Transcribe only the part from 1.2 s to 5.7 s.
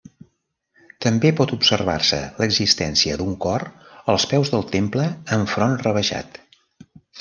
pot observar-se l'existència d'un cor als peus del temple, amb